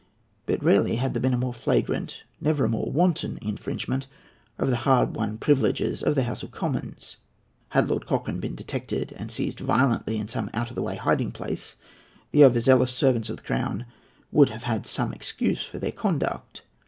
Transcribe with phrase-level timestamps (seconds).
[0.47, 4.07] But rarely had there been a more flagrant, never a more wanton, infringement
[4.57, 7.17] of the hardly won privileges of the House of Commons.
[7.69, 11.29] Had Lord Cochrane been detected and seized violently in some out of the way hiding
[11.31, 11.75] place,
[12.31, 13.85] the over zealous servants of the Crown
[14.31, 16.63] would have had some excuse for their conduct.